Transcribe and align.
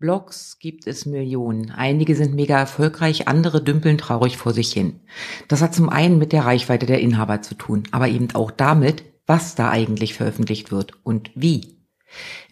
Blogs 0.00 0.60
gibt 0.60 0.86
es 0.86 1.06
Millionen. 1.06 1.72
Einige 1.72 2.14
sind 2.14 2.32
mega 2.32 2.56
erfolgreich, 2.56 3.26
andere 3.26 3.60
dümpeln 3.60 3.98
traurig 3.98 4.36
vor 4.36 4.52
sich 4.52 4.72
hin. 4.72 5.00
Das 5.48 5.60
hat 5.60 5.74
zum 5.74 5.88
einen 5.88 6.18
mit 6.18 6.30
der 6.30 6.44
Reichweite 6.44 6.86
der 6.86 7.00
Inhaber 7.00 7.42
zu 7.42 7.56
tun, 7.56 7.82
aber 7.90 8.06
eben 8.06 8.28
auch 8.34 8.52
damit, 8.52 9.02
was 9.26 9.56
da 9.56 9.70
eigentlich 9.70 10.14
veröffentlicht 10.14 10.70
wird 10.70 10.92
und 11.04 11.32
wie. 11.34 11.78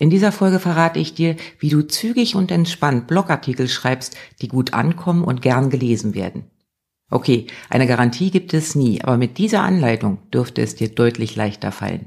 In 0.00 0.10
dieser 0.10 0.32
Folge 0.32 0.58
verrate 0.58 0.98
ich 0.98 1.14
dir, 1.14 1.36
wie 1.60 1.68
du 1.68 1.82
zügig 1.82 2.34
und 2.34 2.50
entspannt 2.50 3.06
Blogartikel 3.06 3.68
schreibst, 3.68 4.16
die 4.42 4.48
gut 4.48 4.74
ankommen 4.74 5.22
und 5.22 5.40
gern 5.40 5.70
gelesen 5.70 6.16
werden. 6.16 6.50
Okay, 7.10 7.46
eine 7.70 7.86
Garantie 7.86 8.32
gibt 8.32 8.54
es 8.54 8.74
nie, 8.74 9.02
aber 9.02 9.16
mit 9.16 9.38
dieser 9.38 9.62
Anleitung 9.62 10.18
dürfte 10.32 10.62
es 10.62 10.74
dir 10.74 10.88
deutlich 10.88 11.36
leichter 11.36 11.70
fallen. 11.70 12.06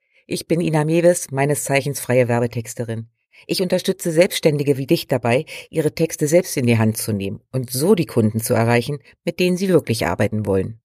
Ich 0.27 0.47
bin 0.47 0.61
Ina 0.61 0.85
Mewes, 0.85 1.31
meines 1.31 1.63
Zeichens 1.63 1.99
freie 1.99 2.27
Werbetexterin. 2.27 3.07
Ich 3.47 3.61
unterstütze 3.61 4.11
Selbstständige 4.11 4.77
wie 4.77 4.85
dich 4.85 5.07
dabei, 5.07 5.45
ihre 5.69 5.95
Texte 5.95 6.27
selbst 6.27 6.55
in 6.57 6.67
die 6.67 6.77
Hand 6.77 6.97
zu 6.97 7.11
nehmen 7.11 7.41
und 7.51 7.71
so 7.71 7.95
die 7.95 8.05
Kunden 8.05 8.39
zu 8.39 8.53
erreichen, 8.53 8.99
mit 9.25 9.39
denen 9.39 9.57
sie 9.57 9.69
wirklich 9.69 10.05
arbeiten 10.05 10.45
wollen. 10.45 10.79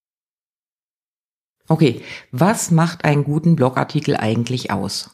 Okay, 1.68 2.00
was 2.30 2.70
macht 2.70 3.04
einen 3.04 3.24
guten 3.24 3.56
Blogartikel 3.56 4.16
eigentlich 4.16 4.70
aus? 4.70 5.10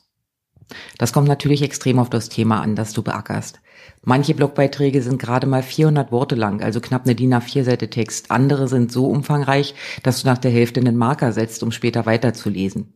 Das 0.99 1.13
kommt 1.13 1.29
natürlich 1.29 1.63
extrem 1.63 1.99
auf 1.99 2.11
das 2.11 2.29
Thema 2.29 2.61
an, 2.61 2.77
das 2.77 2.93
du 2.93 3.03
beackerst. 3.03 3.61
Manche 4.03 4.35
Blogbeiträge 4.35 5.03
sind 5.03 5.21
gerade 5.21 5.47
mal 5.47 5.63
400 5.63 6.13
Worte 6.13 6.35
lang, 6.35 6.63
also 6.63 6.81
knapp 6.81 7.05
eine 7.05 7.15
DIN 7.15 7.35
A4-Seite 7.35 7.91
Text. 7.91 8.31
Andere 8.31 8.69
sind 8.69 8.93
so 8.93 9.07
umfangreich, 9.07 9.75
dass 10.03 10.23
du 10.23 10.29
nach 10.29 10.39
der 10.39 10.51
Hälfte 10.51 10.81
einen 10.81 10.97
Marker 10.97 11.33
setzt, 11.33 11.63
um 11.63 11.73
später 11.73 12.07
weiterzulesen. 12.07 12.93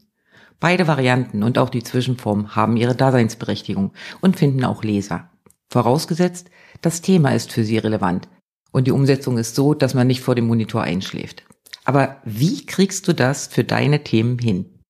Beide 0.58 0.86
Varianten 0.86 1.42
und 1.42 1.58
auch 1.58 1.68
die 1.68 1.82
Zwischenform 1.82 2.56
haben 2.56 2.76
ihre 2.76 2.94
Daseinsberechtigung 2.94 3.92
und 4.20 4.36
finden 4.36 4.64
auch 4.64 4.82
Leser. 4.82 5.30
Vorausgesetzt, 5.70 6.50
das 6.80 7.02
Thema 7.02 7.34
ist 7.34 7.52
für 7.52 7.64
sie 7.64 7.78
relevant 7.78 8.28
und 8.72 8.86
die 8.86 8.92
Umsetzung 8.92 9.38
ist 9.38 9.54
so, 9.54 9.74
dass 9.74 9.94
man 9.94 10.06
nicht 10.06 10.20
vor 10.20 10.34
dem 10.34 10.46
Monitor 10.46 10.82
einschläft. 10.82 11.44
Aber 11.84 12.20
wie 12.24 12.66
kriegst 12.66 13.06
du 13.06 13.12
das 13.12 13.46
für 13.46 13.64
deine 13.64 14.02
Themen 14.02 14.38
hin? 14.38 14.80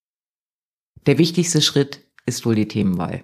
Der 1.06 1.18
wichtigste 1.18 1.60
Schritt 1.60 2.00
ist 2.26 2.46
wohl 2.46 2.54
die 2.54 2.68
Themenwahl. 2.68 3.22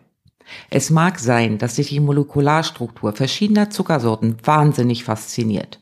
Es 0.71 0.91
mag 0.91 1.19
sein, 1.19 1.59
dass 1.59 1.77
dich 1.77 1.89
die 1.89 2.01
Molekularstruktur 2.01 3.13
verschiedener 3.13 3.71
Zuckersorten 3.71 4.37
wahnsinnig 4.45 5.05
fasziniert. 5.05 5.81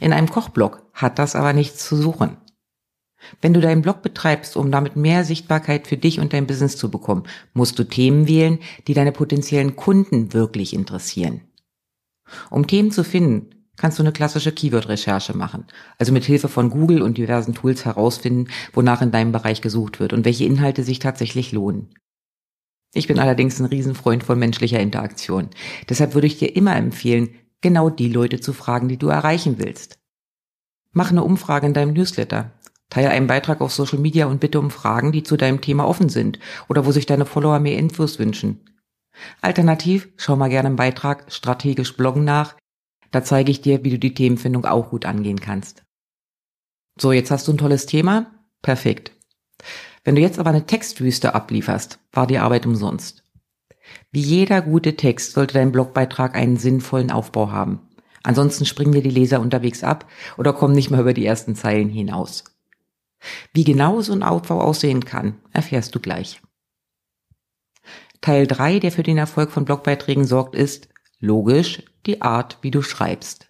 In 0.00 0.12
einem 0.12 0.28
Kochblock 0.28 0.82
hat 0.92 1.18
das 1.18 1.36
aber 1.36 1.52
nichts 1.52 1.86
zu 1.86 1.96
suchen. 1.96 2.36
Wenn 3.40 3.54
du 3.54 3.60
deinen 3.60 3.82
Blog 3.82 4.02
betreibst, 4.02 4.56
um 4.56 4.70
damit 4.70 4.96
mehr 4.96 5.24
Sichtbarkeit 5.24 5.86
für 5.86 5.96
dich 5.96 6.20
und 6.20 6.32
dein 6.32 6.46
Business 6.46 6.76
zu 6.76 6.90
bekommen, 6.90 7.24
musst 7.54 7.78
du 7.78 7.84
Themen 7.84 8.28
wählen, 8.28 8.58
die 8.86 8.94
deine 8.94 9.12
potenziellen 9.12 9.76
Kunden 9.76 10.32
wirklich 10.32 10.74
interessieren. 10.74 11.42
Um 12.50 12.66
Themen 12.66 12.90
zu 12.90 13.04
finden, 13.04 13.50
kannst 13.76 13.98
du 13.98 14.02
eine 14.02 14.12
klassische 14.12 14.52
Keyword-Recherche 14.52 15.36
machen, 15.36 15.64
also 15.98 16.12
mit 16.12 16.24
Hilfe 16.24 16.48
von 16.48 16.70
Google 16.70 17.02
und 17.02 17.18
diversen 17.18 17.54
Tools 17.54 17.84
herausfinden, 17.84 18.48
wonach 18.72 19.02
in 19.02 19.10
deinem 19.10 19.32
Bereich 19.32 19.60
gesucht 19.60 20.00
wird 20.00 20.12
und 20.12 20.24
welche 20.24 20.44
Inhalte 20.44 20.84
sich 20.84 20.98
tatsächlich 20.98 21.52
lohnen. 21.52 21.88
Ich 22.94 23.08
bin 23.08 23.18
allerdings 23.18 23.58
ein 23.58 23.66
Riesenfreund 23.66 24.22
von 24.22 24.38
menschlicher 24.38 24.78
Interaktion. 24.78 25.48
Deshalb 25.88 26.14
würde 26.14 26.26
ich 26.26 26.38
dir 26.38 26.54
immer 26.54 26.76
empfehlen, 26.76 27.30
genau 27.62 27.88
die 27.88 28.08
Leute 28.08 28.40
zu 28.40 28.52
fragen, 28.52 28.88
die 28.88 28.98
du 28.98 29.08
erreichen 29.08 29.56
willst. 29.58 29.98
Mach 30.92 31.10
eine 31.10 31.24
Umfrage 31.24 31.66
in 31.66 31.72
deinem 31.72 31.94
Newsletter. 31.94 32.52
Teile 32.92 33.08
einen 33.08 33.26
Beitrag 33.26 33.62
auf 33.62 33.72
Social 33.72 33.98
Media 33.98 34.26
und 34.26 34.38
bitte 34.38 34.60
um 34.60 34.70
Fragen, 34.70 35.12
die 35.12 35.22
zu 35.22 35.38
deinem 35.38 35.62
Thema 35.62 35.88
offen 35.88 36.10
sind 36.10 36.38
oder 36.68 36.84
wo 36.84 36.92
sich 36.92 37.06
deine 37.06 37.24
Follower 37.24 37.58
mehr 37.58 37.78
Infos 37.78 38.18
wünschen. 38.18 38.60
Alternativ 39.40 40.10
schau 40.18 40.36
mal 40.36 40.50
gerne 40.50 40.68
im 40.68 40.76
Beitrag 40.76 41.32
Strategisch 41.32 41.96
Bloggen 41.96 42.24
nach. 42.24 42.54
Da 43.10 43.24
zeige 43.24 43.50
ich 43.50 43.62
dir, 43.62 43.82
wie 43.82 43.88
du 43.88 43.98
die 43.98 44.12
Themenfindung 44.12 44.66
auch 44.66 44.90
gut 44.90 45.06
angehen 45.06 45.40
kannst. 45.40 45.84
So, 46.98 47.12
jetzt 47.12 47.30
hast 47.30 47.48
du 47.48 47.54
ein 47.54 47.58
tolles 47.58 47.86
Thema. 47.86 48.26
Perfekt. 48.60 49.12
Wenn 50.04 50.14
du 50.14 50.20
jetzt 50.20 50.38
aber 50.38 50.50
eine 50.50 50.66
Textwüste 50.66 51.34
ablieferst, 51.34 51.98
war 52.12 52.26
die 52.26 52.40
Arbeit 52.40 52.66
umsonst. 52.66 53.24
Wie 54.10 54.20
jeder 54.20 54.60
gute 54.60 54.96
Text 54.96 55.32
sollte 55.32 55.54
dein 55.54 55.72
Blogbeitrag 55.72 56.34
einen 56.34 56.58
sinnvollen 56.58 57.10
Aufbau 57.10 57.50
haben. 57.50 57.88
Ansonsten 58.22 58.66
springen 58.66 58.92
dir 58.92 59.02
die 59.02 59.08
Leser 59.08 59.40
unterwegs 59.40 59.82
ab 59.82 60.06
oder 60.36 60.52
kommen 60.52 60.74
nicht 60.74 60.90
mehr 60.90 61.00
über 61.00 61.14
die 61.14 61.24
ersten 61.24 61.54
Zeilen 61.54 61.88
hinaus. 61.88 62.44
Wie 63.52 63.64
genau 63.64 64.00
so 64.00 64.12
ein 64.12 64.22
Aufbau 64.22 64.60
aussehen 64.60 65.04
kann, 65.04 65.40
erfährst 65.52 65.94
du 65.94 66.00
gleich. 66.00 66.40
Teil 68.20 68.46
3, 68.46 68.78
der 68.78 68.92
für 68.92 69.02
den 69.02 69.18
Erfolg 69.18 69.50
von 69.50 69.64
Blogbeiträgen 69.64 70.24
sorgt, 70.24 70.54
ist, 70.54 70.88
logisch, 71.18 71.82
die 72.06 72.22
Art, 72.22 72.58
wie 72.62 72.70
du 72.70 72.82
schreibst. 72.82 73.48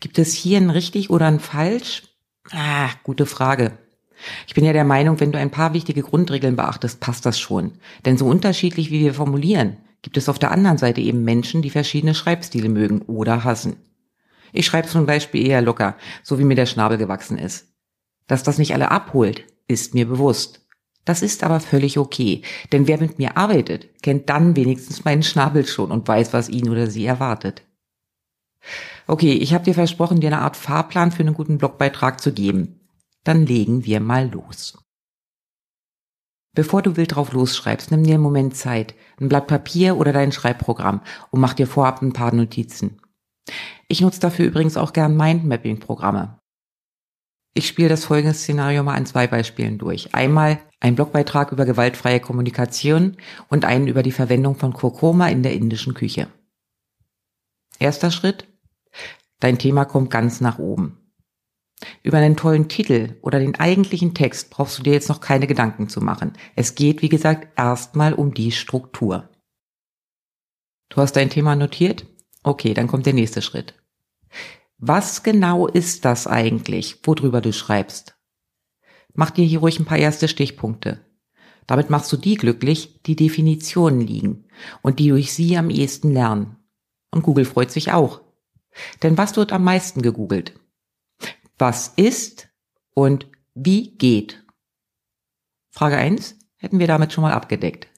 Gibt 0.00 0.18
es 0.18 0.34
hier 0.34 0.58
ein 0.58 0.70
richtig 0.70 1.10
oder 1.10 1.26
ein 1.26 1.40
falsch? 1.40 2.02
Ah, 2.52 2.90
gute 3.02 3.26
Frage. 3.26 3.78
Ich 4.46 4.54
bin 4.54 4.64
ja 4.64 4.72
der 4.72 4.84
Meinung, 4.84 5.20
wenn 5.20 5.32
du 5.32 5.38
ein 5.38 5.50
paar 5.50 5.74
wichtige 5.74 6.02
Grundregeln 6.02 6.56
beachtest, 6.56 7.00
passt 7.00 7.26
das 7.26 7.38
schon. 7.38 7.72
Denn 8.04 8.16
so 8.16 8.26
unterschiedlich 8.26 8.90
wie 8.90 9.00
wir 9.00 9.14
formulieren, 9.14 9.78
gibt 10.02 10.16
es 10.16 10.28
auf 10.28 10.38
der 10.38 10.52
anderen 10.52 10.78
Seite 10.78 11.00
eben 11.00 11.24
Menschen, 11.24 11.62
die 11.62 11.70
verschiedene 11.70 12.14
Schreibstile 12.14 12.68
mögen 12.68 13.02
oder 13.02 13.44
hassen. 13.44 13.76
Ich 14.52 14.66
schreibe 14.66 14.88
zum 14.88 15.06
Beispiel 15.06 15.46
eher 15.46 15.60
locker, 15.60 15.96
so 16.22 16.38
wie 16.38 16.44
mir 16.44 16.54
der 16.54 16.66
Schnabel 16.66 16.98
gewachsen 16.98 17.38
ist. 17.38 17.75
Dass 18.26 18.42
das 18.42 18.58
nicht 18.58 18.74
alle 18.74 18.90
abholt, 18.90 19.44
ist 19.68 19.94
mir 19.94 20.06
bewusst. 20.06 20.66
Das 21.04 21.22
ist 21.22 21.44
aber 21.44 21.60
völlig 21.60 21.98
okay, 21.98 22.42
denn 22.72 22.88
wer 22.88 22.98
mit 22.98 23.18
mir 23.18 23.36
arbeitet, 23.36 24.02
kennt 24.02 24.28
dann 24.28 24.56
wenigstens 24.56 25.04
meinen 25.04 25.22
Schnabel 25.22 25.64
schon 25.66 25.92
und 25.92 26.08
weiß, 26.08 26.32
was 26.32 26.48
ihn 26.48 26.68
oder 26.68 26.88
sie 26.88 27.06
erwartet. 27.06 27.62
Okay, 29.06 29.32
ich 29.32 29.54
habe 29.54 29.64
dir 29.64 29.74
versprochen, 29.74 30.20
dir 30.20 30.28
eine 30.28 30.40
Art 30.40 30.56
Fahrplan 30.56 31.12
für 31.12 31.20
einen 31.20 31.34
guten 31.34 31.58
Blogbeitrag 31.58 32.20
zu 32.20 32.32
geben. 32.32 32.80
Dann 33.22 33.46
legen 33.46 33.84
wir 33.84 34.00
mal 34.00 34.28
los. 34.28 34.78
Bevor 36.56 36.82
du 36.82 36.96
wild 36.96 37.14
drauf 37.14 37.32
losschreibst, 37.32 37.90
nimm 37.90 38.02
dir 38.02 38.14
einen 38.14 38.22
Moment 38.22 38.56
Zeit, 38.56 38.94
ein 39.20 39.28
Blatt 39.28 39.46
Papier 39.46 39.96
oder 39.98 40.12
dein 40.12 40.32
Schreibprogramm 40.32 41.02
und 41.30 41.40
mach 41.40 41.52
dir 41.54 41.66
vorab 41.66 42.02
ein 42.02 42.14
paar 42.14 42.34
Notizen. 42.34 43.00
Ich 43.88 44.00
nutze 44.00 44.20
dafür 44.20 44.46
übrigens 44.46 44.76
auch 44.76 44.92
gern 44.92 45.16
Mindmapping-Programme. 45.16 46.38
Ich 47.56 47.68
spiele 47.68 47.88
das 47.88 48.04
folgende 48.04 48.34
Szenario 48.34 48.82
mal 48.82 48.96
an 48.96 49.06
zwei 49.06 49.26
Beispielen 49.26 49.78
durch. 49.78 50.14
Einmal 50.14 50.58
ein 50.78 50.94
Blogbeitrag 50.94 51.52
über 51.52 51.64
gewaltfreie 51.64 52.20
Kommunikation 52.20 53.16
und 53.48 53.64
einen 53.64 53.86
über 53.86 54.02
die 54.02 54.12
Verwendung 54.12 54.56
von 54.56 54.74
Kurkuma 54.74 55.28
in 55.28 55.42
der 55.42 55.54
indischen 55.54 55.94
Küche. 55.94 56.28
Erster 57.78 58.10
Schritt. 58.10 58.46
Dein 59.40 59.56
Thema 59.56 59.86
kommt 59.86 60.10
ganz 60.10 60.42
nach 60.42 60.58
oben. 60.58 60.98
Über 62.02 62.18
einen 62.18 62.36
tollen 62.36 62.68
Titel 62.68 63.16
oder 63.22 63.38
den 63.38 63.54
eigentlichen 63.54 64.12
Text 64.12 64.50
brauchst 64.50 64.78
du 64.78 64.82
dir 64.82 64.92
jetzt 64.92 65.08
noch 65.08 65.22
keine 65.22 65.46
Gedanken 65.46 65.88
zu 65.88 66.02
machen. 66.02 66.34
Es 66.56 66.74
geht, 66.74 67.00
wie 67.00 67.08
gesagt, 67.08 67.48
erstmal 67.58 68.12
um 68.12 68.34
die 68.34 68.52
Struktur. 68.52 69.30
Du 70.90 70.98
hast 70.98 71.16
dein 71.16 71.30
Thema 71.30 71.56
notiert? 71.56 72.04
Okay, 72.42 72.74
dann 72.74 72.86
kommt 72.86 73.06
der 73.06 73.14
nächste 73.14 73.40
Schritt. 73.40 73.74
Was 74.78 75.22
genau 75.22 75.66
ist 75.66 76.04
das 76.04 76.26
eigentlich, 76.26 77.00
worüber 77.04 77.40
du 77.40 77.52
schreibst? 77.52 78.18
Mach 79.14 79.30
dir 79.30 79.44
hier 79.44 79.60
ruhig 79.60 79.78
ein 79.78 79.86
paar 79.86 79.98
erste 79.98 80.28
Stichpunkte. 80.28 81.04
Damit 81.66 81.88
machst 81.88 82.12
du 82.12 82.18
die 82.18 82.36
glücklich, 82.36 83.02
die 83.04 83.16
Definitionen 83.16 84.00
liegen 84.00 84.44
und 84.82 84.98
die 84.98 85.08
durch 85.08 85.32
sie 85.32 85.56
am 85.56 85.70
ehesten 85.70 86.12
lernen. 86.12 86.56
Und 87.10 87.22
Google 87.22 87.46
freut 87.46 87.70
sich 87.70 87.92
auch. 87.92 88.20
Denn 89.02 89.16
was 89.16 89.34
wird 89.36 89.52
am 89.52 89.64
meisten 89.64 90.02
gegoogelt? 90.02 90.60
Was 91.58 91.88
ist 91.96 92.48
und 92.92 93.26
wie 93.54 93.96
geht? 93.96 94.44
Frage 95.70 95.96
eins 95.96 96.38
hätten 96.56 96.78
wir 96.78 96.86
damit 96.86 97.12
schon 97.14 97.22
mal 97.22 97.32
abgedeckt. 97.32 97.88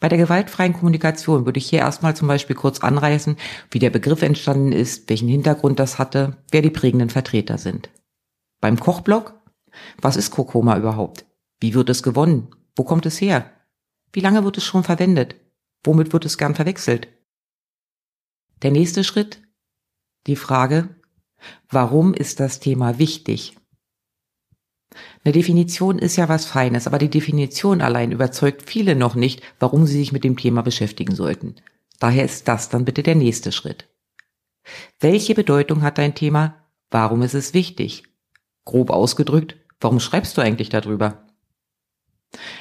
Bei 0.00 0.08
der 0.08 0.18
gewaltfreien 0.18 0.72
Kommunikation 0.72 1.46
würde 1.46 1.58
ich 1.58 1.68
hier 1.68 1.80
erstmal 1.80 2.16
zum 2.16 2.28
Beispiel 2.28 2.56
kurz 2.56 2.80
anreißen, 2.80 3.36
wie 3.70 3.78
der 3.78 3.90
Begriff 3.90 4.22
entstanden 4.22 4.72
ist, 4.72 5.08
welchen 5.08 5.28
Hintergrund 5.28 5.78
das 5.78 5.98
hatte, 5.98 6.36
wer 6.50 6.62
die 6.62 6.70
prägenden 6.70 7.10
Vertreter 7.10 7.58
sind. 7.58 7.90
Beim 8.60 8.78
Kochblock? 8.78 9.34
Was 10.00 10.16
ist 10.16 10.30
Kurkuma 10.30 10.76
überhaupt? 10.76 11.26
Wie 11.60 11.74
wird 11.74 11.90
es 11.90 12.02
gewonnen? 12.02 12.48
Wo 12.74 12.84
kommt 12.84 13.06
es 13.06 13.20
her? 13.20 13.50
Wie 14.12 14.20
lange 14.20 14.44
wird 14.44 14.58
es 14.58 14.64
schon 14.64 14.84
verwendet? 14.84 15.36
Womit 15.84 16.12
wird 16.12 16.24
es 16.24 16.38
gern 16.38 16.54
verwechselt? 16.54 17.08
Der 18.62 18.70
nächste 18.70 19.04
Schritt, 19.04 19.42
die 20.26 20.36
Frage, 20.36 20.88
warum 21.68 22.14
ist 22.14 22.40
das 22.40 22.60
Thema 22.60 22.98
wichtig? 22.98 23.56
Eine 25.24 25.32
Definition 25.32 25.98
ist 25.98 26.16
ja 26.16 26.28
was 26.28 26.46
Feines, 26.46 26.86
aber 26.86 26.98
die 26.98 27.10
Definition 27.10 27.80
allein 27.80 28.12
überzeugt 28.12 28.68
viele 28.68 28.96
noch 28.96 29.14
nicht, 29.14 29.42
warum 29.58 29.86
sie 29.86 29.98
sich 29.98 30.12
mit 30.12 30.24
dem 30.24 30.36
Thema 30.36 30.62
beschäftigen 30.62 31.14
sollten. 31.14 31.56
Daher 31.98 32.24
ist 32.24 32.48
das 32.48 32.68
dann 32.68 32.84
bitte 32.84 33.02
der 33.02 33.14
nächste 33.14 33.52
Schritt. 33.52 33.88
Welche 35.00 35.34
Bedeutung 35.34 35.82
hat 35.82 35.98
dein 35.98 36.14
Thema? 36.14 36.56
Warum 36.90 37.22
ist 37.22 37.34
es 37.34 37.54
wichtig? 37.54 38.04
Grob 38.64 38.90
ausgedrückt, 38.90 39.56
warum 39.80 40.00
schreibst 40.00 40.36
du 40.36 40.42
eigentlich 40.42 40.68
darüber? 40.68 41.26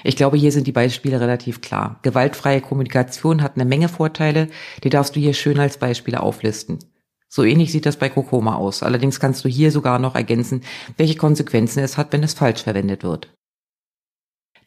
Ich 0.04 0.16
glaube, 0.16 0.38
hier 0.38 0.52
sind 0.52 0.68
die 0.68 0.72
Beispiele 0.72 1.20
relativ 1.20 1.62
klar. 1.62 2.00
Gewaltfreie 2.04 2.62
Kommunikation 2.62 3.42
hat 3.42 3.56
eine 3.56 3.66
Menge 3.66 3.90
Vorteile, 3.90 4.50
die 4.84 4.90
darfst 4.90 5.16
du 5.16 5.20
hier 5.20 5.34
schön 5.34 5.60
als 5.60 5.78
Beispiele 5.78 6.22
auflisten. 6.22 6.80
So 7.36 7.44
ähnlich 7.44 7.74
sieht 7.74 7.86
das 7.86 7.98
bei 7.98 8.08
Kokoma 8.08 8.56
aus. 8.56 8.82
Allerdings 8.82 9.20
kannst 9.20 9.44
du 9.44 9.50
hier 9.50 9.70
sogar 9.70 10.00
noch 10.00 10.16
ergänzen, 10.16 10.62
welche 10.96 11.18
Konsequenzen 11.18 11.80
es 11.80 11.98
hat, 11.98 12.14
wenn 12.14 12.24
es 12.24 12.34
falsch 12.34 12.64
verwendet 12.64 13.04
wird. 13.04 13.36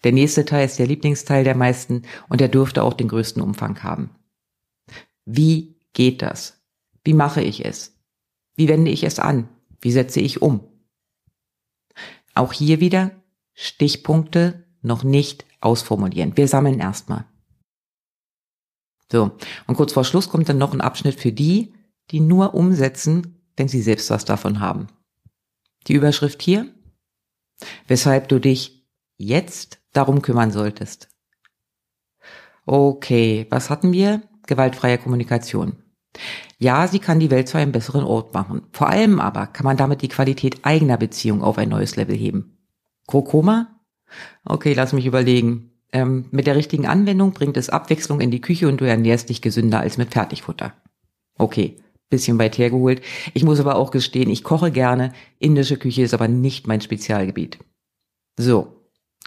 Der 0.05 0.13
nächste 0.13 0.45
Teil 0.45 0.67
ist 0.67 0.79
der 0.79 0.87
Lieblingsteil 0.87 1.45
der 1.45 1.57
meisten 1.57 2.03
und 2.29 2.43
er 2.43 2.49
dürfte 2.49 2.83
auch 2.83 2.93
den 2.93 3.09
größten 3.09 3.43
Umfang 3.43 3.83
haben. 3.83 4.11
Wie 5.25 5.77
geht 5.95 6.21
das? 6.21 6.61
Wie 7.05 7.15
mache 7.15 7.41
ich 7.41 7.65
es? 7.65 7.97
Wie 8.55 8.69
wende 8.69 8.91
ich 8.91 9.03
es 9.03 9.19
an? 9.19 9.49
Wie 9.81 9.91
setze 9.91 10.21
ich 10.21 10.43
um? 10.43 10.61
Auch 12.35 12.53
hier 12.53 12.81
wieder 12.81 13.13
Stichpunkte 13.55 14.67
noch 14.83 15.05
nicht 15.05 15.47
ausformulieren. 15.63 16.37
Wir 16.37 16.49
sammeln 16.49 16.81
erstmal. 16.81 17.25
So, 19.11 19.39
und 19.67 19.77
kurz 19.77 19.95
vor 19.95 20.05
Schluss 20.05 20.29
kommt 20.29 20.51
dann 20.51 20.59
noch 20.59 20.75
ein 20.75 20.83
Abschnitt 20.83 21.19
für 21.19 21.33
die, 21.33 21.73
die 22.11 22.21
nur 22.21 22.55
umsetzen, 22.55 23.39
wenn 23.57 23.69
sie 23.69 23.83
selbst 23.83 24.11
was 24.11 24.25
davon 24.25 24.61
haben. 24.61 24.89
Die 25.87 25.95
Überschrift 25.95 26.43
hier, 26.43 26.67
weshalb 27.87 28.29
du 28.29 28.39
dich 28.39 28.87
jetzt 29.17 29.81
darum 29.93 30.23
kümmern 30.23 30.51
solltest. 30.51 31.09
Okay, 32.67 33.47
was 33.51 33.71
hatten 33.71 33.93
wir? 33.93 34.23
Gewaltfreie 34.47 34.99
Kommunikation. 34.99 35.77
Ja, 36.59 36.89
sie 36.89 36.99
kann 36.99 37.21
die 37.21 37.31
Welt 37.31 37.49
zu 37.49 37.59
einem 37.59 37.73
besseren 37.73 38.05
Ort 38.05 38.35
machen. 38.35 38.63
Vor 38.73 38.89
allem 38.89 39.21
aber 39.21 39.47
kann 39.47 39.65
man 39.65 39.77
damit 39.77 40.03
die 40.03 40.09
Qualität 40.09 40.65
eigener 40.65 40.97
Beziehung 40.97 41.43
auf 41.43 41.59
ein 41.59 41.69
neues 41.69 41.97
Level 41.97 42.17
heben. 42.17 42.59
Krokoma? 43.07 43.81
Okay, 44.45 44.75
lass 44.75 44.93
mich 44.93 45.07
überlegen. 45.07 45.71
Ähm, 45.93 46.27
mit 46.31 46.47
der 46.47 46.57
richtigen 46.57 46.87
Anwendung 46.87 47.33
bringt 47.33 47.57
es 47.57 47.71
Abwechslung 47.71 48.21
in 48.21 48.31
die 48.31 48.41
Küche 48.41 48.69
und 48.69 48.81
du 48.81 48.85
ernährst 48.85 49.29
dich 49.29 49.41
gesünder 49.41 49.81
als 49.81 49.97
mit 49.97 50.13
Fertigfutter. 50.13 50.75
Okay, 51.39 51.77
bisschen 52.09 52.39
weit 52.39 52.59
hergeholt. 52.59 53.03
Ich 53.35 53.45
muss 53.45 53.61
aber 53.61 53.77
auch 53.77 53.91
gestehen, 53.91 54.31
ich 54.31 54.45
koche 54.45 54.71
gerne. 54.71 55.13
Indische 55.39 55.77
Küche 55.77 56.03
ist 56.03 56.15
aber 56.15 56.29
nicht 56.29 56.67
mein 56.67 56.81
Spezialgebiet. 56.81 57.59
So. 58.39 58.75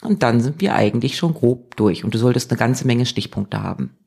Und 0.02 0.24
dann 0.24 0.42
sind 0.42 0.62
wir 0.62 0.74
eigentlich 0.74 1.18
schon 1.18 1.34
grob 1.34 1.76
durch 1.76 2.04
und 2.04 2.14
du 2.14 2.18
solltest 2.18 2.50
eine 2.50 2.58
ganze 2.58 2.88
Menge 2.88 3.06
Stichpunkte 3.06 3.62
haben. 3.62 3.98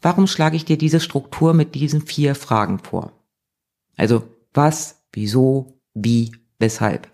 Warum 0.00 0.26
schlage 0.26 0.56
ich 0.56 0.64
dir 0.64 0.78
diese 0.78 1.00
Struktur 1.00 1.52
mit 1.54 1.74
diesen 1.74 2.00
vier 2.00 2.34
Fragen 2.34 2.78
vor? 2.78 3.12
Also, 3.96 4.22
was, 4.54 5.02
wieso, 5.12 5.80
wie, 5.92 6.32
weshalb? 6.58 7.08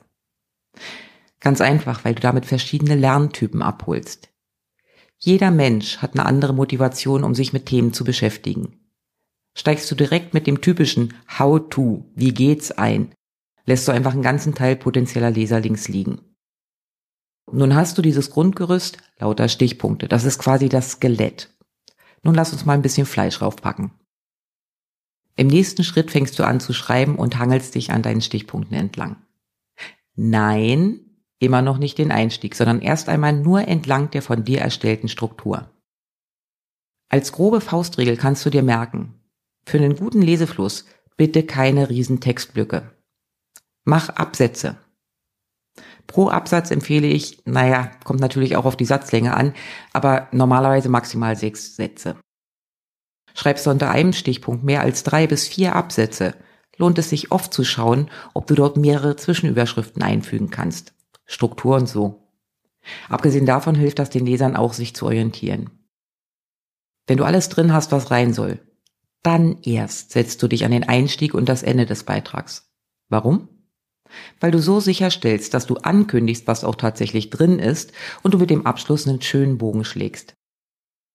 Ganz 1.41 1.61
einfach, 1.61 2.05
weil 2.05 2.15
du 2.15 2.21
damit 2.21 2.47
verschiedene 2.47 2.95
Lerntypen 2.95 3.63
abholst. 3.63 4.29
Jeder 5.19 5.51
Mensch 5.51 5.99
hat 5.99 6.13
eine 6.13 6.27
andere 6.27 6.53
Motivation, 6.53 7.25
um 7.25 7.35
sich 7.35 7.53
mit 7.53 7.67
Themen 7.67 7.93
zu 7.95 8.05
beschäftigen. 8.05 8.84
Steigst 9.57 9.91
du 9.91 9.95
direkt 9.95 10.35
mit 10.35 10.47
dem 10.47 10.61
typischen 10.61 11.15
How 11.39 11.61
to, 11.71 12.11
wie 12.15 12.35
geht's 12.35 12.73
ein, 12.73 13.13
lässt 13.67 13.87
du 13.87 13.93
einfach 13.93 14.13
einen 14.13 14.23
ganzen 14.23 14.55
Teil 14.55 14.77
potenzieller 14.77 15.31
Leser 15.31 15.61
links 15.61 15.89
liegen. 15.89 16.21
Nun 17.51 17.75
hast 17.75 17.97
du 17.97 18.03
dieses 18.03 18.31
Grundgerüst, 18.31 18.99
lauter 19.19 19.49
Stichpunkte, 19.49 20.09
das 20.09 20.25
ist 20.25 20.39
quasi 20.39 20.69
das 20.69 20.93
Skelett. 20.93 21.51
Nun 22.23 22.35
lass 22.35 22.53
uns 22.53 22.65
mal 22.65 22.73
ein 22.73 22.83
bisschen 22.83 23.07
Fleisch 23.07 23.41
raufpacken. 23.41 23.93
Im 25.37 25.49
nächsten 25.49 25.85
Schritt 25.85 26.11
fängst 26.11 26.39
du 26.39 26.45
an 26.45 26.61
zu 26.61 26.73
schreiben 26.73 27.17
und 27.17 27.39
hangelst 27.39 27.75
dich 27.75 27.91
an 27.91 28.03
deinen 28.03 28.23
Stichpunkten 28.23 28.77
entlang. 28.77 29.17
Nein, 30.15 31.01
immer 31.39 31.61
noch 31.61 31.79
nicht 31.79 31.99
den 31.99 32.13
Einstieg, 32.13 32.55
sondern 32.55 32.81
erst 32.81 33.09
einmal 33.09 33.33
nur 33.33 33.67
entlang 33.67 34.11
der 34.11 34.23
von 34.23 34.45
dir 34.45 34.61
erstellten 34.61 35.09
Struktur. 35.09 35.71
Als 37.09 37.33
grobe 37.33 37.61
Faustregel 37.61 38.17
kannst 38.17 38.47
du 38.47 38.51
dir 38.51 38.63
merken, 38.63 39.21
für 39.67 39.79
einen 39.79 39.97
guten 39.97 40.23
Lesefluss 40.23 40.85
bitte 41.17 41.45
keine 41.45 41.89
riesen 41.91 42.21
Textblöcke. 42.21 42.91
Mach 43.85 44.09
Absätze. 44.11 44.79
Pro 46.07 46.29
Absatz 46.29 46.71
empfehle 46.71 47.07
ich, 47.07 47.43
naja, 47.45 47.91
kommt 48.05 48.21
natürlich 48.21 48.57
auch 48.57 48.65
auf 48.65 48.77
die 48.77 48.85
Satzlänge 48.85 49.35
an, 49.35 49.55
aber 49.93 50.29
normalerweise 50.33 50.89
maximal 50.89 51.37
sechs 51.37 51.77
Sätze. 51.77 52.17
Schreibst 53.35 53.67
du 53.67 53.71
unter 53.71 53.91
einem 53.91 54.13
Stichpunkt 54.13 54.65
mehr 54.65 54.83
als 54.83 55.03
drei 55.03 55.27
bis 55.27 55.49
vier 55.49 55.75
Absätze, 55.75 56.35
lohnt 56.77 56.99
es 56.99 57.11
sich 57.11 57.33
oft 57.33 57.53
zu 57.53 57.65
schauen, 57.65 58.11
ob 58.33 58.47
du 58.47 58.55
dort 58.55 58.77
mehrere 58.77 59.17
Zwischenüberschriften 59.17 60.03
einfügen 60.03 60.51
kannst. 60.51 60.95
Struktur 61.27 61.77
und 61.77 61.89
so. 61.89 62.29
Abgesehen 63.09 63.47
davon 63.47 63.75
hilft 63.75 63.99
das 63.99 64.11
den 64.11 64.27
Lesern 64.27 64.57
auch, 64.57 64.75
sich 64.75 64.95
zu 64.95 65.07
orientieren. 65.07 65.71
Wenn 67.07 67.17
du 67.17 67.25
alles 67.25 67.49
drin 67.49 67.73
hast, 67.73 67.93
was 67.93 68.11
rein 68.11 68.33
soll, 68.33 68.61
dann 69.25 69.59
erst 69.63 70.13
setzt 70.13 70.43
du 70.43 70.49
dich 70.49 70.65
an 70.65 70.71
den 70.71 70.85
Einstieg 70.85 71.35
und 71.35 71.49
das 71.49 71.63
Ende 71.63 71.87
des 71.87 72.05
Beitrags. 72.05 72.71
Warum? 73.09 73.49
Weil 74.39 74.51
du 74.51 74.61
so 74.61 74.81
sicherstellst, 74.81 75.55
dass 75.55 75.67
du 75.67 75.77
ankündigst, 75.77 76.47
was 76.47 76.63
auch 76.63 76.75
tatsächlich 76.77 77.31
drin 77.31 77.59
ist 77.59 77.93
und 78.23 78.35
du 78.35 78.39
mit 78.39 78.51
dem 78.51 78.67
Abschluss 78.67 79.09
einen 79.09 79.23
schönen 79.23 79.59
Bogen 79.59 79.85
schlägst. 79.85 80.37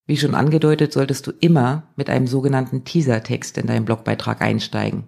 Wie 0.08 0.18
schon 0.18 0.34
angedeutet, 0.34 0.92
solltest 0.92 1.28
du 1.28 1.32
immer 1.40 1.94
mit 1.96 2.10
einem 2.10 2.26
sogenannten 2.26 2.84
Teaser-Text 2.84 3.60
in 3.60 3.68
deinen 3.68 3.86
Blogbeitrag 3.86 4.42
einsteigen. 4.42 5.08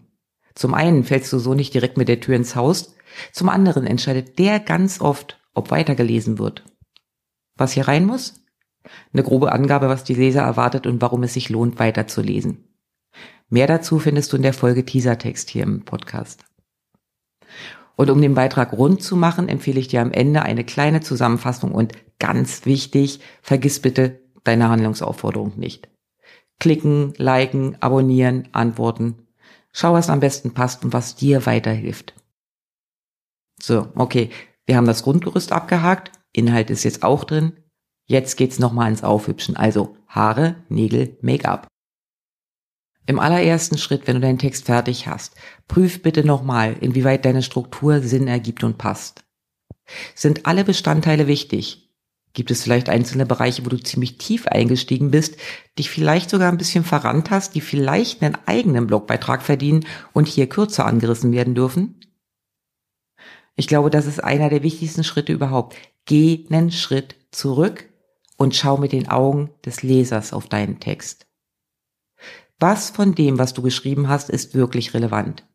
Zum 0.53 0.75
einen 0.75 1.03
fällst 1.03 1.33
du 1.33 1.39
so 1.39 1.55
nicht 1.55 1.73
direkt 1.73 1.97
mit 1.97 2.07
der 2.07 2.19
Tür 2.19 2.35
ins 2.35 2.55
Haus, 2.55 2.95
zum 3.33 3.49
anderen 3.49 3.87
entscheidet 3.87 4.37
der 4.37 4.59
ganz 4.59 5.01
oft, 5.01 5.39
ob 5.53 5.71
weitergelesen 5.71 6.37
wird. 6.37 6.63
Was 7.57 7.71
hier 7.71 7.87
rein 7.87 8.05
muss? 8.05 8.45
Eine 9.11 9.23
grobe 9.23 9.51
Angabe, 9.51 9.89
was 9.89 10.03
die 10.03 10.13
Leser 10.13 10.41
erwartet 10.41 10.85
und 10.85 11.01
warum 11.01 11.23
es 11.23 11.33
sich 11.33 11.49
lohnt, 11.49 11.79
weiterzulesen. 11.79 12.70
Mehr 13.51 13.67
dazu 13.67 13.99
findest 13.99 14.31
du 14.31 14.37
in 14.37 14.43
der 14.43 14.53
Folge 14.53 14.85
Teasertext 14.85 15.49
hier 15.49 15.63
im 15.63 15.83
Podcast. 15.83 16.45
Und 17.97 18.09
um 18.09 18.21
den 18.21 18.33
Beitrag 18.33 18.71
rund 18.71 19.03
zu 19.03 19.17
machen, 19.17 19.49
empfehle 19.49 19.79
ich 19.79 19.89
dir 19.89 20.01
am 20.01 20.13
Ende 20.13 20.41
eine 20.41 20.63
kleine 20.63 21.01
Zusammenfassung 21.01 21.73
und 21.73 21.91
ganz 22.17 22.65
wichtig, 22.65 23.19
vergiss 23.41 23.81
bitte 23.81 24.21
deine 24.45 24.69
Handlungsaufforderung 24.69 25.59
nicht. 25.59 25.89
Klicken, 26.59 27.13
liken, 27.17 27.75
abonnieren, 27.81 28.47
antworten. 28.53 29.27
Schau, 29.73 29.93
was 29.93 30.09
am 30.09 30.21
besten 30.21 30.53
passt 30.53 30.85
und 30.85 30.93
was 30.93 31.17
dir 31.17 31.45
weiterhilft. 31.45 32.13
So, 33.61 33.89
okay, 33.95 34.29
wir 34.65 34.77
haben 34.77 34.87
das 34.87 35.03
Grundgerüst 35.03 35.51
abgehakt, 35.51 36.11
Inhalt 36.31 36.69
ist 36.69 36.85
jetzt 36.85 37.03
auch 37.03 37.25
drin. 37.25 37.57
Jetzt 38.05 38.37
geht's 38.37 38.59
nochmal 38.59 38.89
ins 38.89 39.03
Aufhübschen, 39.03 39.57
also 39.57 39.97
Haare, 40.07 40.55
Nägel, 40.69 41.17
Make-up. 41.21 41.67
Im 43.11 43.19
allerersten 43.19 43.77
Schritt, 43.77 44.07
wenn 44.07 44.15
du 44.15 44.21
deinen 44.21 44.39
Text 44.39 44.67
fertig 44.67 45.05
hast, 45.05 45.35
prüf 45.67 46.01
bitte 46.01 46.23
nochmal, 46.23 46.77
inwieweit 46.79 47.25
deine 47.25 47.43
Struktur 47.43 47.99
Sinn 47.99 48.29
ergibt 48.29 48.63
und 48.63 48.77
passt. 48.77 49.25
Sind 50.15 50.45
alle 50.45 50.63
Bestandteile 50.63 51.27
wichtig? 51.27 51.89
Gibt 52.31 52.51
es 52.51 52.63
vielleicht 52.63 52.87
einzelne 52.87 53.25
Bereiche, 53.25 53.65
wo 53.65 53.69
du 53.69 53.75
ziemlich 53.75 54.17
tief 54.17 54.47
eingestiegen 54.47 55.11
bist, 55.11 55.35
dich 55.77 55.89
vielleicht 55.89 56.29
sogar 56.29 56.49
ein 56.49 56.57
bisschen 56.57 56.85
verrannt 56.85 57.31
hast, 57.31 57.53
die 57.53 57.59
vielleicht 57.59 58.23
einen 58.23 58.37
eigenen 58.45 58.87
Blogbeitrag 58.87 59.41
verdienen 59.41 59.85
und 60.13 60.29
hier 60.29 60.47
kürzer 60.47 60.85
angerissen 60.85 61.33
werden 61.33 61.53
dürfen? 61.53 61.99
Ich 63.57 63.67
glaube, 63.67 63.89
das 63.89 64.05
ist 64.05 64.23
einer 64.23 64.47
der 64.47 64.63
wichtigsten 64.63 65.03
Schritte 65.03 65.33
überhaupt. 65.33 65.75
Geh 66.05 66.45
einen 66.49 66.71
Schritt 66.71 67.17
zurück 67.31 67.89
und 68.37 68.55
schau 68.55 68.77
mit 68.77 68.93
den 68.93 69.09
Augen 69.09 69.49
des 69.65 69.83
Lesers 69.83 70.31
auf 70.31 70.47
deinen 70.47 70.79
Text. 70.79 71.27
Was 72.61 72.91
von 72.91 73.15
dem, 73.15 73.39
was 73.39 73.53
du 73.53 73.63
geschrieben 73.63 74.07
hast, 74.07 74.29
ist 74.29 74.53
wirklich 74.53 74.93
relevant? 74.93 75.47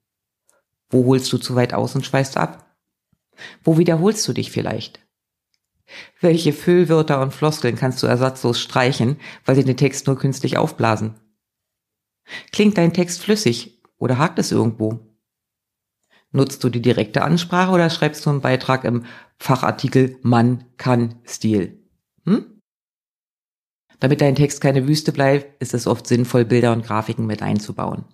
Wo 0.91 1.07
holst 1.07 1.33
du 1.33 1.39
zu 1.39 1.55
weit 1.55 1.73
aus 1.73 1.95
und 1.95 2.05
schweißt 2.05 2.37
ab? 2.37 2.77
Wo 3.63 3.79
wiederholst 3.79 4.27
du 4.27 4.33
dich 4.33 4.51
vielleicht? 4.51 5.07
Welche 6.21 6.53
Füllwörter 6.53 7.23
und 7.23 7.33
Floskeln 7.33 7.77
kannst 7.77 8.03
du 8.03 8.09
ersatzlos 8.09 8.59
streichen, 8.59 9.21
weil 9.45 9.55
sie 9.55 9.63
den 9.63 9.77
Text 9.77 10.09
nur 10.09 10.19
künstlich 10.19 10.57
aufblasen? 10.57 11.15
Klingt 12.51 12.77
dein 12.77 12.93
Text 12.93 13.23
flüssig 13.23 13.81
oder 13.99 14.19
hakt 14.19 14.41
es 14.41 14.51
irgendwo? 14.51 14.99
Nutzt 16.33 16.65
du 16.65 16.71
die 16.71 16.83
direkte 16.83 17.23
Ansprache 17.23 17.71
oder 17.71 17.89
schreibst 17.89 18.27
du 18.27 18.31
einen 18.31 18.41
Beitrag 18.41 18.83
im 18.83 19.05
Fachartikel 19.39 20.19
Mann 20.23 20.65
kann 20.77 21.21
Stil? 21.25 21.89
Hm? 22.25 22.56
Damit 24.01 24.21
dein 24.21 24.35
Text 24.35 24.61
keine 24.61 24.87
Wüste 24.87 25.13
bleibt, 25.13 25.61
ist 25.63 25.75
es 25.75 25.87
oft 25.87 26.07
sinnvoll, 26.07 26.45
Bilder 26.45 26.73
und 26.73 26.85
Grafiken 26.85 27.27
mit 27.27 27.43
einzubauen. 27.43 28.05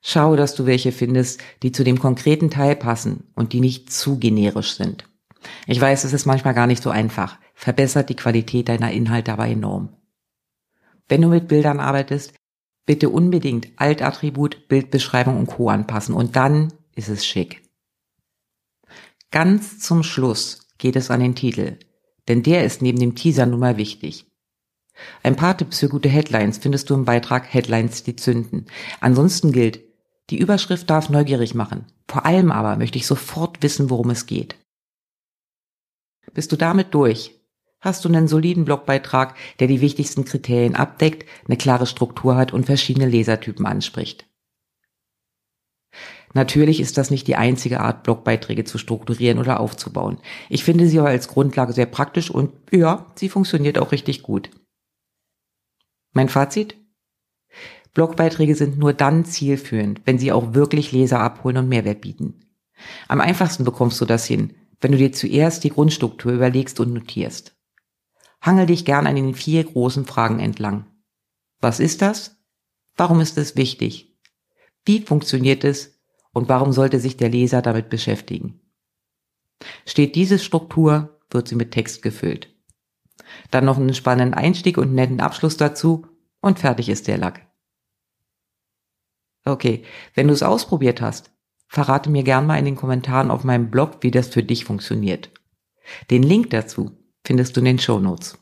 Schau, 0.00 0.36
dass 0.36 0.54
du 0.54 0.66
welche 0.66 0.92
findest, 0.92 1.40
die 1.62 1.72
zu 1.72 1.84
dem 1.84 1.98
konkreten 1.98 2.50
Teil 2.50 2.76
passen 2.76 3.24
und 3.34 3.52
die 3.52 3.60
nicht 3.60 3.92
zu 3.92 4.18
generisch 4.18 4.74
sind. 4.74 5.08
Ich 5.66 5.80
weiß, 5.80 6.04
es 6.04 6.12
ist 6.12 6.26
manchmal 6.26 6.54
gar 6.54 6.66
nicht 6.66 6.82
so 6.82 6.90
einfach. 6.90 7.38
Verbessert 7.54 8.08
die 8.08 8.16
Qualität 8.16 8.68
deiner 8.68 8.92
Inhalte 8.92 9.32
aber 9.32 9.46
enorm. 9.46 9.90
Wenn 11.08 11.22
du 11.22 11.28
mit 11.28 11.48
Bildern 11.48 11.80
arbeitest, 11.80 12.34
bitte 12.84 13.10
unbedingt 13.10 13.68
Altattribut, 13.76 14.68
Bildbeschreibung 14.68 15.38
und 15.38 15.46
Co. 15.46 15.68
anpassen 15.68 16.14
und 16.14 16.36
dann 16.36 16.72
ist 16.94 17.08
es 17.08 17.26
schick. 17.26 17.62
Ganz 19.30 19.78
zum 19.80 20.02
Schluss 20.02 20.68
geht 20.78 20.96
es 20.96 21.10
an 21.10 21.20
den 21.20 21.34
Titel, 21.34 21.78
denn 22.28 22.42
der 22.42 22.64
ist 22.64 22.82
neben 22.82 22.98
dem 22.98 23.14
Teaser 23.14 23.46
nun 23.46 23.60
mal 23.60 23.76
wichtig. 23.76 24.25
Ein 25.22 25.36
paar 25.36 25.56
Tipps 25.56 25.80
für 25.80 25.88
gute 25.88 26.08
Headlines 26.08 26.58
findest 26.58 26.90
du 26.90 26.94
im 26.94 27.04
Beitrag 27.04 27.52
Headlines, 27.52 28.02
die 28.02 28.16
zünden. 28.16 28.66
Ansonsten 29.00 29.52
gilt, 29.52 29.80
die 30.30 30.38
Überschrift 30.38 30.90
darf 30.90 31.08
neugierig 31.08 31.54
machen. 31.54 31.86
Vor 32.08 32.26
allem 32.26 32.50
aber 32.50 32.76
möchte 32.76 32.98
ich 32.98 33.06
sofort 33.06 33.62
wissen, 33.62 33.90
worum 33.90 34.10
es 34.10 34.26
geht. 34.26 34.56
Bist 36.34 36.52
du 36.52 36.56
damit 36.56 36.94
durch? 36.94 37.32
Hast 37.80 38.04
du 38.04 38.08
einen 38.08 38.26
soliden 38.26 38.64
Blogbeitrag, 38.64 39.36
der 39.60 39.68
die 39.68 39.80
wichtigsten 39.80 40.24
Kriterien 40.24 40.74
abdeckt, 40.74 41.28
eine 41.46 41.56
klare 41.56 41.86
Struktur 41.86 42.36
hat 42.36 42.52
und 42.52 42.66
verschiedene 42.66 43.06
Lesertypen 43.06 43.66
anspricht? 43.66 44.26
Natürlich 46.34 46.80
ist 46.80 46.98
das 46.98 47.10
nicht 47.10 47.28
die 47.28 47.36
einzige 47.36 47.80
Art, 47.80 48.02
Blogbeiträge 48.02 48.64
zu 48.64 48.76
strukturieren 48.76 49.38
oder 49.38 49.60
aufzubauen. 49.60 50.18
Ich 50.50 50.64
finde 50.64 50.86
sie 50.86 50.98
aber 50.98 51.08
als 51.08 51.28
Grundlage 51.28 51.72
sehr 51.72 51.86
praktisch 51.86 52.30
und 52.30 52.52
ja, 52.70 53.06
sie 53.14 53.28
funktioniert 53.28 53.78
auch 53.78 53.92
richtig 53.92 54.22
gut. 54.22 54.50
Mein 56.16 56.30
Fazit? 56.30 56.78
Blogbeiträge 57.92 58.54
sind 58.54 58.78
nur 58.78 58.94
dann 58.94 59.26
zielführend, 59.26 60.00
wenn 60.06 60.18
sie 60.18 60.32
auch 60.32 60.54
wirklich 60.54 60.90
Leser 60.90 61.20
abholen 61.20 61.58
und 61.58 61.68
Mehrwert 61.68 62.00
bieten. 62.00 62.40
Am 63.06 63.20
einfachsten 63.20 63.64
bekommst 63.64 64.00
du 64.00 64.06
das 64.06 64.24
hin, 64.24 64.54
wenn 64.80 64.92
du 64.92 64.96
dir 64.96 65.12
zuerst 65.12 65.62
die 65.62 65.68
Grundstruktur 65.68 66.32
überlegst 66.32 66.80
und 66.80 66.94
notierst. 66.94 67.54
Hangel 68.40 68.64
dich 68.64 68.86
gern 68.86 69.06
an 69.06 69.14
den 69.14 69.34
vier 69.34 69.62
großen 69.62 70.06
Fragen 70.06 70.40
entlang. 70.40 70.86
Was 71.60 71.80
ist 71.80 72.00
das? 72.00 72.38
Warum 72.96 73.20
ist 73.20 73.36
es 73.36 73.54
wichtig? 73.56 74.16
Wie 74.86 75.02
funktioniert 75.02 75.64
es? 75.64 76.00
Und 76.32 76.48
warum 76.48 76.72
sollte 76.72 76.98
sich 76.98 77.18
der 77.18 77.28
Leser 77.28 77.60
damit 77.60 77.90
beschäftigen? 77.90 78.62
Steht 79.84 80.14
diese 80.14 80.38
Struktur, 80.38 81.20
wird 81.28 81.46
sie 81.46 81.56
mit 81.56 81.72
Text 81.72 82.00
gefüllt. 82.00 82.55
Dann 83.50 83.64
noch 83.64 83.78
einen 83.78 83.94
spannenden 83.94 84.34
Einstieg 84.34 84.78
und 84.78 84.84
einen 84.84 84.94
netten 84.94 85.20
Abschluss 85.20 85.56
dazu 85.56 86.06
und 86.40 86.58
fertig 86.58 86.88
ist 86.88 87.08
der 87.08 87.18
Lack. 87.18 87.46
Okay, 89.44 89.84
wenn 90.14 90.26
du 90.26 90.34
es 90.34 90.42
ausprobiert 90.42 91.00
hast, 91.00 91.32
verrate 91.68 92.10
mir 92.10 92.22
gern 92.22 92.46
mal 92.46 92.58
in 92.58 92.64
den 92.64 92.76
Kommentaren 92.76 93.30
auf 93.30 93.44
meinem 93.44 93.70
Blog, 93.70 93.98
wie 94.00 94.10
das 94.10 94.28
für 94.28 94.42
dich 94.42 94.64
funktioniert. 94.64 95.30
Den 96.10 96.22
Link 96.22 96.50
dazu 96.50 96.92
findest 97.24 97.56
du 97.56 97.60
in 97.60 97.66
den 97.66 97.78
Show 97.78 98.00
Notes. 98.00 98.38